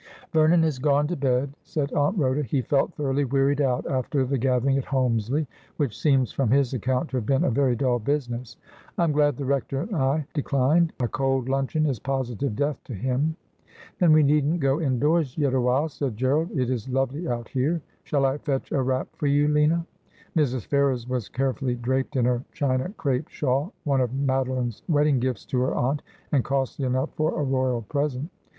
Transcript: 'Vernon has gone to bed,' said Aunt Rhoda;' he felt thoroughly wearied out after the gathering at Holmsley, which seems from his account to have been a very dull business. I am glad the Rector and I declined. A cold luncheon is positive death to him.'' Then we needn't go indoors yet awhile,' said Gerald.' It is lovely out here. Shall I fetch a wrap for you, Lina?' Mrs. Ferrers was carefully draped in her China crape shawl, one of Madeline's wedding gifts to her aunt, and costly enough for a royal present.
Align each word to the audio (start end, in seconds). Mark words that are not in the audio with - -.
'Vernon 0.33 0.63
has 0.63 0.79
gone 0.79 1.05
to 1.05 1.15
bed,' 1.15 1.53
said 1.63 1.91
Aunt 1.93 2.17
Rhoda;' 2.17 2.41
he 2.51 2.63
felt 2.63 2.91
thoroughly 2.95 3.23
wearied 3.23 3.61
out 3.61 3.85
after 3.85 4.25
the 4.25 4.39
gathering 4.39 4.75
at 4.79 4.85
Holmsley, 4.85 5.45
which 5.77 5.95
seems 5.95 6.31
from 6.31 6.49
his 6.49 6.73
account 6.73 7.09
to 7.09 7.17
have 7.17 7.25
been 7.27 7.43
a 7.43 7.51
very 7.51 7.75
dull 7.75 7.99
business. 7.99 8.57
I 8.97 9.03
am 9.03 9.11
glad 9.11 9.37
the 9.37 9.45
Rector 9.45 9.81
and 9.81 9.95
I 9.95 10.25
declined. 10.33 10.91
A 11.01 11.07
cold 11.07 11.47
luncheon 11.47 11.85
is 11.85 11.99
positive 11.99 12.55
death 12.55 12.83
to 12.85 12.95
him.'' 12.95 13.35
Then 13.99 14.11
we 14.11 14.23
needn't 14.23 14.59
go 14.59 14.81
indoors 14.81 15.37
yet 15.37 15.53
awhile,' 15.53 15.87
said 15.89 16.17
Gerald.' 16.17 16.49
It 16.59 16.71
is 16.71 16.89
lovely 16.89 17.27
out 17.27 17.49
here. 17.49 17.79
Shall 18.03 18.25
I 18.25 18.39
fetch 18.39 18.71
a 18.71 18.81
wrap 18.81 19.07
for 19.17 19.27
you, 19.27 19.47
Lina?' 19.49 19.85
Mrs. 20.35 20.65
Ferrers 20.65 21.07
was 21.07 21.29
carefully 21.29 21.75
draped 21.75 22.15
in 22.15 22.25
her 22.25 22.43
China 22.53 22.91
crape 22.97 23.27
shawl, 23.29 23.71
one 23.83 24.01
of 24.01 24.15
Madeline's 24.15 24.81
wedding 24.89 25.19
gifts 25.19 25.45
to 25.45 25.59
her 25.61 25.75
aunt, 25.75 26.01
and 26.31 26.43
costly 26.43 26.87
enough 26.87 27.11
for 27.13 27.39
a 27.39 27.43
royal 27.43 27.83
present. 27.83 28.31